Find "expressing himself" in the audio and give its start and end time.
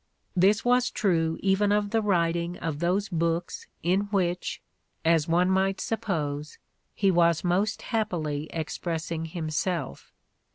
8.51-10.11